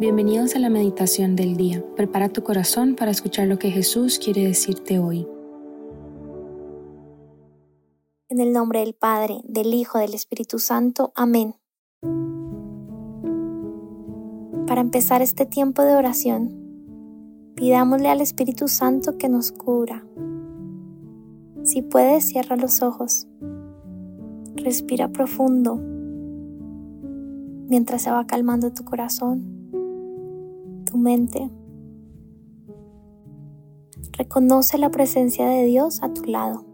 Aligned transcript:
Bienvenidos 0.00 0.56
a 0.56 0.58
la 0.60 0.70
meditación 0.70 1.36
del 1.36 1.58
día. 1.58 1.84
Prepara 1.94 2.30
tu 2.30 2.42
corazón 2.42 2.96
para 2.96 3.10
escuchar 3.10 3.46
lo 3.48 3.58
que 3.58 3.70
Jesús 3.70 4.18
quiere 4.18 4.46
decirte 4.46 4.98
hoy. 4.98 5.28
En 8.30 8.40
el 8.40 8.54
nombre 8.54 8.80
del 8.80 8.94
Padre, 8.94 9.42
del 9.44 9.74
Hijo, 9.74 9.98
del 9.98 10.14
Espíritu 10.14 10.58
Santo. 10.58 11.12
Amén. 11.14 11.54
Para 14.66 14.80
empezar 14.80 15.20
este 15.20 15.44
tiempo 15.44 15.82
de 15.82 15.94
oración, 15.94 17.52
pidámosle 17.54 18.08
al 18.08 18.22
Espíritu 18.22 18.68
Santo 18.68 19.18
que 19.18 19.28
nos 19.28 19.52
cubra. 19.52 20.06
Si 21.62 21.82
puedes, 21.82 22.24
cierra 22.24 22.56
los 22.56 22.80
ojos. 22.80 23.28
Respira 24.54 25.08
profundo 25.08 25.76
mientras 27.68 28.00
se 28.00 28.10
va 28.10 28.26
calmando 28.26 28.72
tu 28.72 28.82
corazón, 28.86 29.59
tu 30.90 30.98
mente. 30.98 31.50
Reconoce 34.12 34.76
la 34.78 34.90
presencia 34.90 35.48
de 35.48 35.64
Dios 35.64 36.02
a 36.02 36.12
tu 36.12 36.24
lado. 36.24 36.64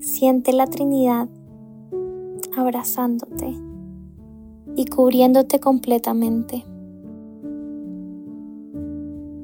Siente 0.00 0.52
la 0.52 0.66
Trinidad 0.66 1.28
abrazándote 2.56 3.56
y 4.76 4.84
cubriéndote 4.86 5.58
completamente. 5.60 6.64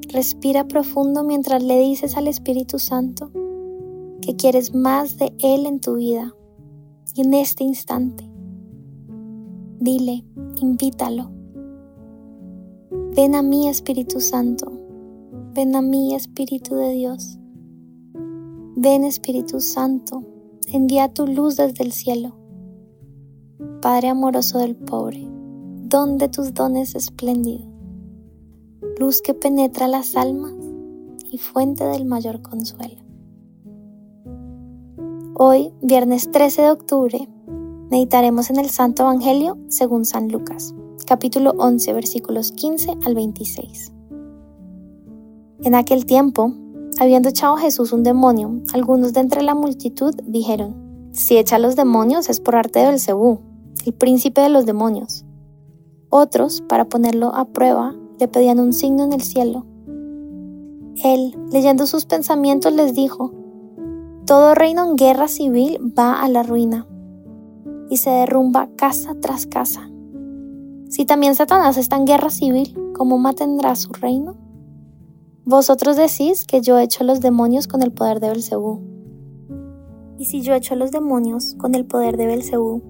Respira 0.09 0.67
profundo 0.67 1.23
mientras 1.23 1.63
le 1.63 1.79
dices 1.79 2.17
al 2.17 2.27
Espíritu 2.27 2.79
Santo 2.79 3.31
que 4.21 4.35
quieres 4.35 4.75
más 4.75 5.17
de 5.17 5.33
Él 5.39 5.65
en 5.65 5.79
tu 5.79 5.95
vida 5.95 6.35
y 7.15 7.21
en 7.21 7.33
este 7.33 7.63
instante. 7.63 8.29
Dile, 9.79 10.23
invítalo. 10.57 11.40
Ven 13.15 13.35
a 13.35 13.41
mí 13.41 13.67
Espíritu 13.67 14.19
Santo, 14.19 14.71
ven 15.53 15.75
a 15.75 15.81
mí 15.81 16.15
Espíritu 16.15 16.75
de 16.75 16.91
Dios. 16.91 17.37
Ven 18.75 19.03
Espíritu 19.03 19.59
Santo, 19.59 20.23
envía 20.71 21.13
tu 21.13 21.27
luz 21.27 21.57
desde 21.57 21.83
el 21.83 21.91
cielo. 21.91 22.35
Padre 23.81 24.09
amoroso 24.09 24.59
del 24.59 24.75
pobre, 24.75 25.27
don 25.83 26.17
de 26.17 26.29
tus 26.29 26.53
dones 26.53 26.95
espléndido, 26.95 27.65
luz 28.99 29.21
que 29.21 29.33
penetra 29.33 29.87
las 29.87 30.15
almas 30.15 30.53
y 31.29 31.37
fuente 31.37 31.83
del 31.83 32.05
mayor 32.05 32.41
consuelo. 32.41 33.01
Hoy, 35.35 35.73
viernes 35.81 36.31
13 36.31 36.61
de 36.61 36.71
octubre, 36.71 37.27
Meditaremos 37.91 38.49
en 38.49 38.57
el 38.57 38.69
Santo 38.69 39.03
Evangelio 39.03 39.57
según 39.67 40.05
San 40.05 40.29
Lucas, 40.29 40.73
capítulo 41.11 41.53
11, 41.57 41.91
versículos 41.91 42.53
15 42.53 42.99
al 43.03 43.15
26. 43.15 43.91
En 45.61 45.75
aquel 45.75 46.05
tiempo, 46.05 46.53
habiendo 47.01 47.27
echado 47.27 47.57
Jesús 47.57 47.91
un 47.91 48.03
demonio, 48.03 48.61
algunos 48.71 49.11
de 49.11 49.19
entre 49.19 49.43
la 49.43 49.53
multitud 49.53 50.15
dijeron, 50.25 51.09
si 51.11 51.37
echa 51.37 51.59
los 51.59 51.75
demonios 51.75 52.29
es 52.29 52.39
por 52.39 52.55
arte 52.55 52.79
de 52.79 52.85
Belcebú, 52.85 53.41
el 53.85 53.93
príncipe 53.93 54.39
de 54.39 54.47
los 54.47 54.65
demonios. 54.65 55.25
Otros, 56.09 56.61
para 56.61 56.85
ponerlo 56.85 57.35
a 57.35 57.43
prueba, 57.43 57.93
le 58.17 58.29
pedían 58.29 58.61
un 58.61 58.71
signo 58.71 59.03
en 59.03 59.11
el 59.11 59.21
cielo. 59.21 59.65
Él, 61.03 61.37
leyendo 61.51 61.87
sus 61.87 62.05
pensamientos, 62.05 62.71
les 62.71 62.93
dijo, 62.93 63.33
todo 64.25 64.55
reino 64.55 64.85
en 64.89 64.95
guerra 64.95 65.27
civil 65.27 65.77
va 65.77 66.21
a 66.21 66.29
la 66.29 66.43
ruina 66.43 66.87
y 67.89 67.97
se 67.97 68.11
derrumba 68.11 68.69
casa 68.77 69.13
tras 69.19 69.45
casa. 69.45 69.90
Si 70.91 71.05
también 71.05 71.35
Satanás 71.35 71.77
está 71.77 71.95
en 71.95 72.03
guerra 72.03 72.29
civil, 72.29 72.77
¿cómo 72.93 73.17
mantendrá 73.17 73.77
su 73.77 73.93
reino? 73.93 74.35
Vosotros 75.45 75.95
decís 75.95 76.45
que 76.45 76.59
yo 76.59 76.77
echo 76.79 77.05
los 77.05 77.21
demonios 77.21 77.69
con 77.69 77.81
el 77.81 77.93
poder 77.93 78.19
de 78.19 78.27
Belcebú. 78.27 78.81
Y 80.17 80.25
si 80.25 80.41
yo 80.41 80.53
echo 80.53 80.75
los 80.75 80.91
demonios 80.91 81.55
con 81.57 81.75
el 81.75 81.85
poder 81.85 82.17
de 82.17 82.25
Belcebú, 82.25 82.83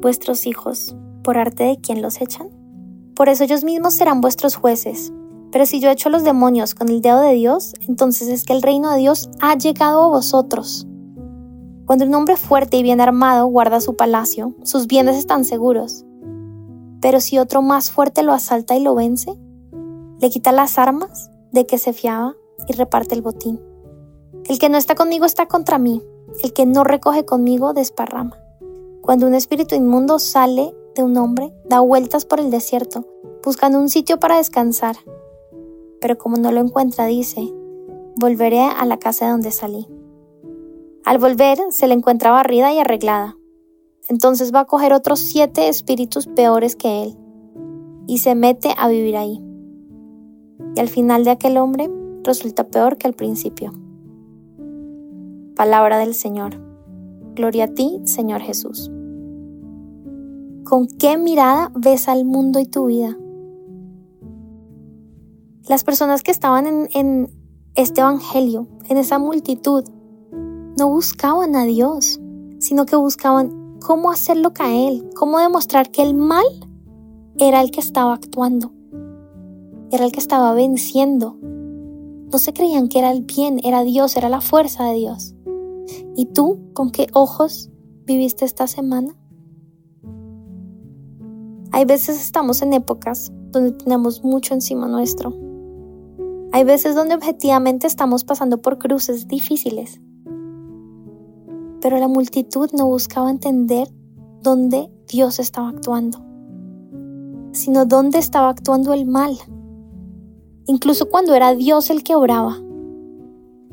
vuestros 0.00 0.46
hijos, 0.46 0.94
¿por 1.24 1.36
arte 1.36 1.64
de 1.64 1.80
quién 1.80 2.00
los 2.00 2.20
echan? 2.20 2.48
Por 3.16 3.28
eso 3.28 3.42
ellos 3.42 3.64
mismos 3.64 3.94
serán 3.94 4.20
vuestros 4.20 4.54
jueces. 4.54 5.12
Pero 5.50 5.66
si 5.66 5.80
yo 5.80 5.90
echo 5.90 6.10
los 6.10 6.22
demonios 6.22 6.76
con 6.76 6.88
el 6.88 7.00
dedo 7.00 7.20
de 7.22 7.32
Dios, 7.32 7.74
entonces 7.88 8.28
es 8.28 8.44
que 8.44 8.52
el 8.52 8.62
reino 8.62 8.92
de 8.92 8.98
Dios 8.98 9.30
ha 9.40 9.58
llegado 9.58 10.04
a 10.04 10.08
vosotros. 10.10 10.86
Cuando 11.86 12.04
un 12.04 12.14
hombre 12.14 12.36
fuerte 12.36 12.76
y 12.76 12.84
bien 12.84 13.00
armado 13.00 13.48
guarda 13.48 13.80
su 13.80 13.96
palacio, 13.96 14.54
sus 14.62 14.86
bienes 14.86 15.16
están 15.16 15.44
seguros. 15.44 16.05
Pero 17.06 17.20
si 17.20 17.38
otro 17.38 17.62
más 17.62 17.92
fuerte 17.92 18.24
lo 18.24 18.32
asalta 18.32 18.74
y 18.74 18.80
lo 18.80 18.96
vence, 18.96 19.38
le 20.18 20.28
quita 20.28 20.50
las 20.50 20.76
armas 20.76 21.30
de 21.52 21.64
que 21.64 21.78
se 21.78 21.92
fiaba 21.92 22.34
y 22.66 22.72
reparte 22.72 23.14
el 23.14 23.22
botín. 23.22 23.60
El 24.46 24.58
que 24.58 24.68
no 24.68 24.76
está 24.76 24.96
conmigo 24.96 25.24
está 25.24 25.46
contra 25.46 25.78
mí, 25.78 26.02
el 26.42 26.52
que 26.52 26.66
no 26.66 26.82
recoge 26.82 27.24
conmigo 27.24 27.74
desparrama. 27.74 28.36
Cuando 29.02 29.28
un 29.28 29.34
espíritu 29.34 29.76
inmundo 29.76 30.18
sale 30.18 30.74
de 30.96 31.04
un 31.04 31.16
hombre, 31.16 31.54
da 31.66 31.78
vueltas 31.78 32.24
por 32.24 32.40
el 32.40 32.50
desierto, 32.50 33.06
buscando 33.44 33.78
un 33.78 33.88
sitio 33.88 34.18
para 34.18 34.38
descansar. 34.38 34.96
Pero 36.00 36.18
como 36.18 36.38
no 36.38 36.50
lo 36.50 36.58
encuentra, 36.58 37.06
dice, 37.06 37.54
volveré 38.16 38.62
a 38.62 38.84
la 38.84 38.98
casa 38.98 39.26
de 39.26 39.30
donde 39.30 39.52
salí. 39.52 39.86
Al 41.04 41.18
volver, 41.18 41.58
se 41.70 41.86
le 41.86 41.94
encuentra 41.94 42.32
barrida 42.32 42.72
y 42.72 42.80
arreglada. 42.80 43.36
Entonces 44.08 44.54
va 44.54 44.60
a 44.60 44.64
coger 44.66 44.92
otros 44.92 45.18
siete 45.18 45.68
espíritus 45.68 46.26
peores 46.26 46.76
que 46.76 47.02
él 47.02 47.16
y 48.06 48.18
se 48.18 48.34
mete 48.34 48.70
a 48.78 48.88
vivir 48.88 49.16
ahí. 49.16 49.42
Y 50.76 50.80
al 50.80 50.88
final 50.88 51.24
de 51.24 51.30
aquel 51.30 51.56
hombre 51.56 51.90
resulta 52.22 52.64
peor 52.64 52.98
que 52.98 53.06
al 53.06 53.14
principio. 53.14 53.72
Palabra 55.56 55.98
del 55.98 56.14
Señor. 56.14 56.60
Gloria 57.34 57.64
a 57.64 57.68
ti, 57.68 58.00
Señor 58.04 58.40
Jesús. 58.40 58.90
¿Con 60.64 60.86
qué 60.86 61.16
mirada 61.16 61.70
ves 61.74 62.08
al 62.08 62.24
mundo 62.24 62.60
y 62.60 62.66
tu 62.66 62.86
vida? 62.86 63.16
Las 65.68 65.82
personas 65.82 66.22
que 66.22 66.30
estaban 66.30 66.88
en, 66.92 67.30
este 67.74 68.00
Evangelio, 68.00 68.68
en 68.88 68.98
esa 68.98 69.18
multitud, 69.18 69.84
no 70.78 70.88
buscaban 70.88 71.56
a 71.56 71.64
Dios, 71.64 72.20
sino 72.58 72.86
que 72.86 72.96
buscaban 72.96 73.65
cómo 73.86 74.10
hacerlo 74.10 74.52
caer, 74.52 75.10
cómo 75.14 75.38
demostrar 75.38 75.92
que 75.92 76.02
el 76.02 76.12
mal 76.12 76.44
era 77.38 77.60
el 77.60 77.70
que 77.70 77.78
estaba 77.78 78.14
actuando, 78.14 78.72
era 79.92 80.04
el 80.04 80.10
que 80.10 80.18
estaba 80.18 80.52
venciendo. 80.54 81.38
No 81.40 82.38
se 82.38 82.52
creían 82.52 82.88
que 82.88 82.98
era 82.98 83.12
el 83.12 83.22
bien, 83.22 83.60
era 83.62 83.84
Dios, 83.84 84.16
era 84.16 84.28
la 84.28 84.40
fuerza 84.40 84.86
de 84.86 84.94
Dios. 84.94 85.36
¿Y 86.16 86.26
tú 86.26 86.58
con 86.72 86.90
qué 86.90 87.06
ojos 87.12 87.70
viviste 88.04 88.44
esta 88.44 88.66
semana? 88.66 89.16
Hay 91.70 91.84
veces 91.84 92.20
estamos 92.20 92.62
en 92.62 92.72
épocas 92.72 93.30
donde 93.52 93.70
tenemos 93.70 94.24
mucho 94.24 94.52
encima 94.52 94.88
nuestro. 94.88 95.32
Hay 96.50 96.64
veces 96.64 96.96
donde 96.96 97.14
objetivamente 97.14 97.86
estamos 97.86 98.24
pasando 98.24 98.60
por 98.60 98.78
cruces 98.78 99.28
difíciles 99.28 100.00
pero 101.86 102.00
la 102.00 102.08
multitud 102.08 102.68
no 102.72 102.88
buscaba 102.88 103.30
entender 103.30 103.88
dónde 104.42 104.90
Dios 105.06 105.38
estaba 105.38 105.68
actuando, 105.68 106.18
sino 107.52 107.86
dónde 107.86 108.18
estaba 108.18 108.48
actuando 108.48 108.92
el 108.92 109.06
mal, 109.06 109.38
incluso 110.66 111.08
cuando 111.08 111.36
era 111.36 111.54
Dios 111.54 111.90
el 111.90 112.02
que 112.02 112.16
oraba. 112.16 112.56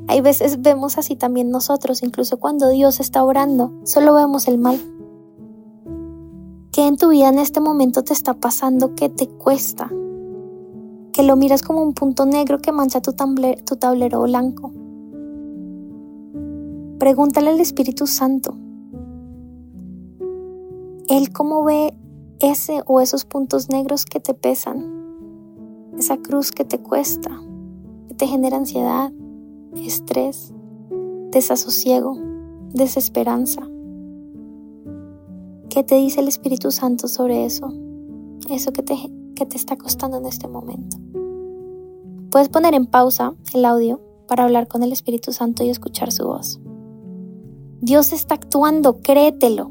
Hay 0.07 0.21
veces 0.21 0.61
vemos 0.61 0.99
así 0.99 1.15
también 1.15 1.49
nosotros, 1.49 2.03
incluso 2.03 2.37
cuando 2.37 2.69
Dios 2.69 2.99
está 2.99 3.23
orando, 3.23 3.73
solo 3.83 4.13
vemos 4.13 4.47
el 4.47 4.59
mal. 4.59 4.79
¿Qué 6.71 6.85
en 6.85 6.97
tu 6.97 7.09
vida 7.09 7.29
en 7.29 7.39
este 7.39 7.61
momento 7.61 8.03
te 8.03 8.13
está 8.13 8.35
pasando 8.35 8.93
que 8.93 9.09
te 9.09 9.27
cuesta? 9.27 9.89
Que 11.13 11.23
lo 11.23 11.35
miras 11.35 11.63
como 11.63 11.81
un 11.81 11.95
punto 11.95 12.27
negro 12.27 12.59
que 12.59 12.71
mancha 12.71 13.01
tu, 13.01 13.15
tu 13.65 13.75
tablero 13.75 14.21
blanco. 14.21 14.71
Pregúntale 17.03 17.49
al 17.49 17.59
Espíritu 17.59 18.07
Santo. 18.07 18.55
Él 21.09 21.33
cómo 21.33 21.65
ve 21.65 21.93
ese 22.39 22.81
o 22.85 23.01
esos 23.01 23.25
puntos 23.25 23.67
negros 23.67 24.05
que 24.05 24.21
te 24.21 24.33
pesan, 24.33 25.91
esa 25.97 26.15
cruz 26.15 26.53
que 26.53 26.63
te 26.63 26.79
cuesta, 26.79 27.29
que 28.07 28.13
te 28.13 28.25
genera 28.25 28.55
ansiedad, 28.55 29.11
estrés, 29.75 30.53
desasosiego, 31.31 32.15
desesperanza. 32.73 33.63
¿Qué 35.69 35.83
te 35.83 35.95
dice 35.95 36.21
el 36.21 36.29
Espíritu 36.29 36.71
Santo 36.71 37.09
sobre 37.09 37.43
eso? 37.43 37.67
Eso 38.49 38.71
que 38.71 38.81
te, 38.81 38.95
que 39.35 39.45
te 39.45 39.57
está 39.57 39.75
costando 39.75 40.19
en 40.19 40.25
este 40.25 40.47
momento. 40.47 40.95
Puedes 42.29 42.47
poner 42.47 42.73
en 42.73 42.85
pausa 42.85 43.35
el 43.53 43.65
audio 43.65 43.99
para 44.25 44.45
hablar 44.45 44.69
con 44.69 44.83
el 44.83 44.93
Espíritu 44.93 45.33
Santo 45.33 45.65
y 45.65 45.69
escuchar 45.69 46.09
su 46.13 46.23
voz. 46.23 46.61
Dios 47.83 48.13
está 48.13 48.35
actuando, 48.35 49.01
créetelo, 49.01 49.69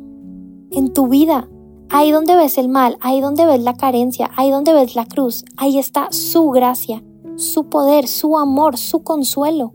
en 0.71 0.93
tu 0.93 1.09
vida. 1.09 1.49
Ahí 1.89 2.11
donde 2.11 2.37
ves 2.37 2.59
el 2.59 2.69
mal, 2.69 2.99
ahí 3.01 3.23
donde 3.23 3.47
ves 3.47 3.63
la 3.63 3.73
carencia, 3.73 4.31
ahí 4.37 4.51
donde 4.51 4.75
ves 4.75 4.95
la 4.95 5.07
cruz, 5.07 5.47
ahí 5.57 5.79
está 5.79 6.13
su 6.13 6.51
gracia, 6.51 7.03
su 7.37 7.71
poder, 7.71 8.07
su 8.07 8.37
amor, 8.37 8.77
su 8.77 9.03
consuelo. 9.03 9.73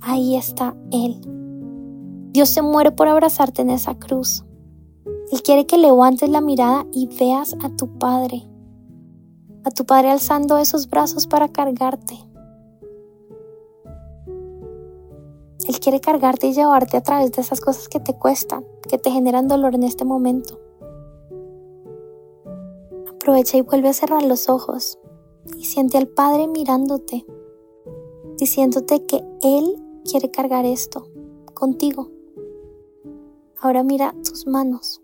Ahí 0.00 0.34
está 0.34 0.76
Él. 0.90 1.20
Dios 2.32 2.48
se 2.48 2.62
muere 2.62 2.90
por 2.90 3.06
abrazarte 3.06 3.62
en 3.62 3.70
esa 3.70 3.96
cruz. 3.96 4.44
Él 5.30 5.44
quiere 5.44 5.64
que 5.64 5.78
levantes 5.78 6.28
la 6.28 6.40
mirada 6.40 6.86
y 6.92 7.06
veas 7.06 7.54
a 7.62 7.68
tu 7.68 7.86
Padre, 7.98 8.42
a 9.62 9.70
tu 9.70 9.86
Padre 9.86 10.10
alzando 10.10 10.58
esos 10.58 10.88
brazos 10.88 11.28
para 11.28 11.46
cargarte. 11.46 12.18
Él 15.64 15.80
quiere 15.80 16.00
cargarte 16.00 16.48
y 16.48 16.52
llevarte 16.52 16.96
a 16.96 17.02
través 17.02 17.32
de 17.32 17.42
esas 17.42 17.60
cosas 17.60 17.88
que 17.88 18.00
te 18.00 18.14
cuestan, 18.14 18.64
que 18.88 18.98
te 18.98 19.10
generan 19.10 19.48
dolor 19.48 19.74
en 19.74 19.84
este 19.84 20.04
momento. 20.04 20.60
Aprovecha 23.08 23.56
y 23.56 23.62
vuelve 23.62 23.88
a 23.88 23.92
cerrar 23.92 24.22
los 24.22 24.48
ojos 24.48 24.98
y 25.56 25.64
siente 25.64 25.98
al 25.98 26.08
Padre 26.08 26.46
mirándote, 26.46 27.24
diciéndote 28.38 29.04
que 29.04 29.24
Él 29.42 29.82
quiere 30.04 30.30
cargar 30.30 30.64
esto 30.64 31.08
contigo. 31.54 32.10
Ahora 33.60 33.82
mira 33.82 34.14
tus 34.22 34.46
manos. 34.46 35.02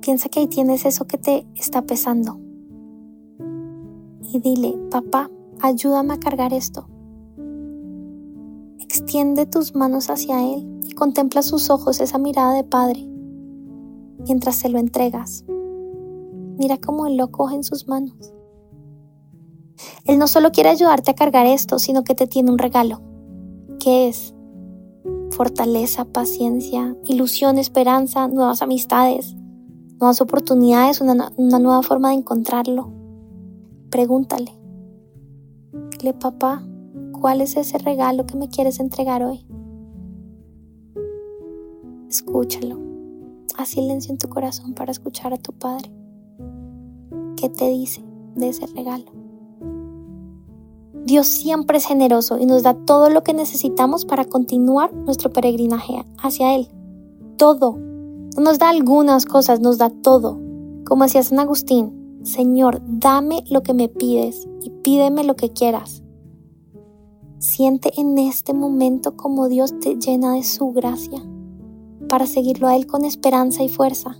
Piensa 0.00 0.28
que 0.28 0.40
ahí 0.40 0.46
tienes 0.46 0.84
eso 0.84 1.06
que 1.06 1.18
te 1.18 1.46
está 1.54 1.82
pesando. 1.82 2.38
Y 4.22 4.38
dile, 4.40 4.78
papá, 4.90 5.30
ayúdame 5.60 6.14
a 6.14 6.20
cargar 6.20 6.52
esto. 6.52 6.88
Extiende 8.94 9.46
tus 9.46 9.74
manos 9.74 10.10
hacia 10.10 10.46
Él 10.52 10.80
y 10.82 10.92
contempla 10.92 11.40
sus 11.40 11.70
ojos, 11.70 11.98
esa 12.02 12.18
mirada 12.18 12.52
de 12.52 12.62
Padre, 12.62 13.08
mientras 14.26 14.54
se 14.56 14.68
lo 14.68 14.78
entregas. 14.78 15.46
Mira 16.58 16.76
cómo 16.76 17.06
Él 17.06 17.16
lo 17.16 17.32
coge 17.32 17.54
en 17.54 17.64
sus 17.64 17.88
manos. 17.88 18.34
Él 20.04 20.18
no 20.18 20.28
solo 20.28 20.52
quiere 20.52 20.68
ayudarte 20.68 21.10
a 21.10 21.14
cargar 21.14 21.46
esto, 21.46 21.78
sino 21.78 22.04
que 22.04 22.14
te 22.14 22.26
tiene 22.26 22.50
un 22.50 22.58
regalo. 22.58 23.00
¿Qué 23.80 24.08
es? 24.08 24.34
Fortaleza, 25.30 26.04
paciencia, 26.04 26.94
ilusión, 27.04 27.56
esperanza, 27.56 28.28
nuevas 28.28 28.60
amistades, 28.60 29.34
nuevas 30.00 30.20
oportunidades, 30.20 31.00
una, 31.00 31.32
una 31.38 31.58
nueva 31.58 31.82
forma 31.82 32.10
de 32.10 32.16
encontrarlo. 32.16 32.92
Pregúntale. 33.88 34.52
Dile, 35.92 36.12
papá, 36.12 36.62
¿cuál 37.22 37.40
es 37.40 37.56
ese 37.56 37.78
regalo 37.78 38.26
que 38.26 38.36
me 38.36 38.48
quieres 38.48 38.80
entregar 38.80 39.22
hoy? 39.22 39.46
Escúchalo. 42.10 42.80
Haz 43.56 43.68
silencio 43.68 44.10
en 44.10 44.18
tu 44.18 44.28
corazón 44.28 44.74
para 44.74 44.90
escuchar 44.90 45.32
a 45.32 45.36
tu 45.36 45.52
Padre. 45.52 45.88
¿Qué 47.36 47.48
te 47.48 47.68
dice 47.68 48.02
de 48.34 48.48
ese 48.48 48.66
regalo? 48.66 49.04
Dios 51.04 51.28
siempre 51.28 51.78
es 51.78 51.86
generoso 51.86 52.40
y 52.40 52.46
nos 52.46 52.64
da 52.64 52.74
todo 52.74 53.08
lo 53.08 53.22
que 53.22 53.34
necesitamos 53.34 54.04
para 54.04 54.24
continuar 54.24 54.92
nuestro 54.92 55.32
peregrinaje 55.32 56.04
hacia 56.18 56.56
Él. 56.56 56.68
Todo. 57.36 57.78
No 58.36 58.42
nos 58.42 58.58
da 58.58 58.68
algunas 58.68 59.26
cosas, 59.26 59.60
nos 59.60 59.78
da 59.78 59.90
todo. 59.90 60.40
Como 60.84 61.04
decía 61.04 61.22
San 61.22 61.38
Agustín, 61.38 62.18
Señor, 62.24 62.82
dame 62.84 63.44
lo 63.48 63.62
que 63.62 63.74
me 63.74 63.88
pides 63.88 64.48
y 64.60 64.70
pídeme 64.70 65.22
lo 65.22 65.36
que 65.36 65.52
quieras. 65.52 66.01
Siente 67.42 67.90
en 67.96 68.16
este 68.18 68.54
momento 68.54 69.16
como 69.16 69.48
Dios 69.48 69.74
te 69.80 69.96
llena 69.96 70.34
de 70.34 70.44
su 70.44 70.70
gracia 70.70 71.20
para 72.08 72.26
seguirlo 72.26 72.68
a 72.68 72.76
Él 72.76 72.86
con 72.86 73.04
esperanza 73.04 73.64
y 73.64 73.68
fuerza 73.68 74.16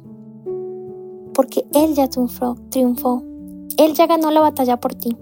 porque 1.32 1.66
Él 1.72 1.94
ya 1.94 2.08
triunfó, 2.08 2.56
triunfó. 2.70 3.22
Él 3.76 3.94
ya 3.94 4.06
ganó 4.06 4.30
la 4.30 4.40
batalla 4.40 4.78
por 4.78 4.94
ti. 4.94 5.16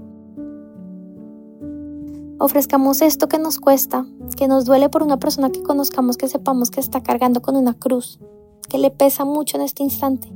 Ofrezcamos 2.39 3.03
esto 3.03 3.29
que 3.29 3.39
nos 3.39 3.59
cuesta, 3.59 4.07
que 4.37 4.49
nos 4.49 4.65
duele 4.65 4.89
por 4.89 5.03
una 5.03 5.19
persona 5.19 5.51
que 5.51 5.63
conozcamos, 5.63 6.17
que 6.17 6.27
sepamos 6.27 6.71
que 6.71 6.81
está 6.81 7.03
cargando 7.03 7.43
con 7.43 7.55
una 7.55 7.75
cruz, 7.75 8.19
que 8.69 8.79
le 8.79 8.91
pesa 8.91 9.25
mucho 9.25 9.59
en 9.59 9.63
este 9.63 9.83
instante. 9.83 10.33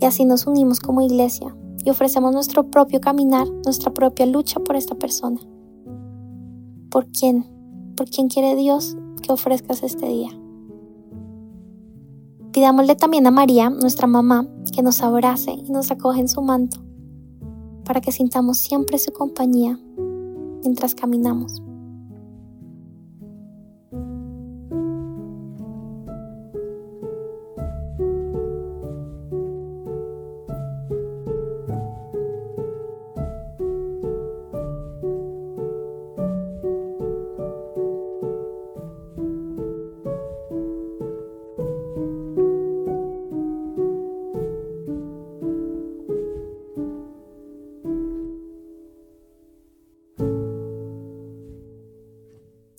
Y 0.00 0.04
así 0.04 0.24
nos 0.24 0.46
unimos 0.46 0.80
como 0.80 1.02
iglesia 1.02 1.56
y 1.84 1.90
ofrecemos 1.90 2.32
nuestro 2.32 2.70
propio 2.70 3.00
caminar, 3.00 3.48
nuestra 3.64 3.92
propia 3.92 4.26
lucha 4.26 4.60
por 4.60 4.76
esta 4.76 4.94
persona. 4.94 5.40
¿Por 6.92 7.06
quién? 7.06 7.46
¿Por 7.96 8.10
quién 8.10 8.28
quiere 8.28 8.54
Dios 8.54 8.98
que 9.22 9.32
ofrezcas 9.32 9.82
este 9.82 10.06
día? 10.06 10.28
Pidámosle 12.52 12.96
también 12.96 13.26
a 13.26 13.30
María, 13.30 13.70
nuestra 13.70 14.06
mamá, 14.06 14.46
que 14.74 14.82
nos 14.82 15.00
abrace 15.00 15.52
y 15.52 15.72
nos 15.72 15.90
acoge 15.90 16.20
en 16.20 16.28
su 16.28 16.42
manto, 16.42 16.82
para 17.86 18.02
que 18.02 18.12
sintamos 18.12 18.58
siempre 18.58 18.98
su 18.98 19.10
compañía 19.10 19.80
mientras 20.62 20.94
caminamos. 20.94 21.62